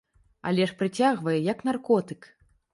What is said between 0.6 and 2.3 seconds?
ж прыцягвае, як наркотык.